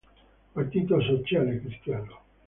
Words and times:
Partito 0.55 0.99
Sociale 0.99 1.61
Cristiano 1.61 2.15